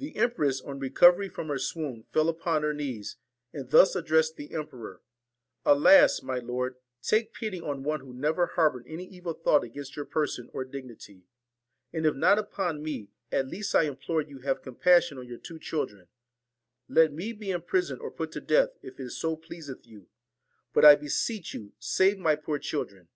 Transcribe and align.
34 0.00 0.12
The 0.12 0.18
empress 0.24 0.60
on 0.60 0.80
recovery 0.80 1.28
from 1.28 1.46
her 1.46 1.58
swoon, 1.60 2.04
fell 2.12 2.24
VALEN 2.24 2.36
upon 2.36 2.62
her 2.64 2.74
knees, 2.74 3.14
and 3.52 3.70
thus 3.70 3.94
addressed 3.94 4.34
the 4.34 4.52
emperor: 4.52 5.02
'Alasl 5.64 6.24
my 6.24 6.40
lord, 6.40 6.74
take 7.00 7.32
pity 7.32 7.60
on 7.60 7.84
one 7.84 8.00
who 8.00 8.12
never 8.12 8.46
harboured 8.46 8.86
an 8.88 8.98
evil 8.98 9.34
thought 9.34 9.62
against 9.62 9.94
your 9.94 10.04
person 10.04 10.50
or 10.52 10.64
dignity; 10.64 11.26
and 11.92 12.04
if 12.06 12.16
not 12.16 12.40
upon 12.40 12.82
me, 12.82 13.12
at 13.30 13.46
least 13.46 13.72
I 13.72 13.84
implore 13.84 14.22
you 14.22 14.40
have 14.40 14.62
compassion 14.62 15.16
on 15.16 15.28
your 15.28 15.38
two 15.38 15.60
children 15.60 16.08
1 16.88 16.96
Let 16.96 17.12
me 17.12 17.32
be 17.32 17.52
imprisoned 17.52 18.00
or 18.00 18.10
put 18.10 18.32
to 18.32 18.40
death, 18.40 18.70
if 18.82 18.98
it 18.98 19.10
so 19.10 19.36
pleaseth 19.36 19.86
you; 19.86 20.08
but, 20.72 20.84
I 20.84 20.96
beseech 20.96 21.54
you, 21.54 21.72
save 21.78 22.18
my 22.18 22.34
poor 22.34 22.58
children 22.58 23.06